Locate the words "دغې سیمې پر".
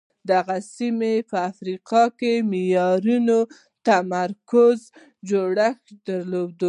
0.29-1.35